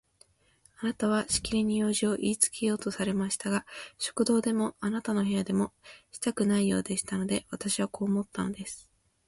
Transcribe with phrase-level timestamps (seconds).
[0.79, 3.67] あなたはしきりに用事をいいつけようとされましたが、
[3.99, 5.73] 食堂でもあなたの部屋でも
[6.11, 8.89] したくないようでしたので、私はこう思ったんです。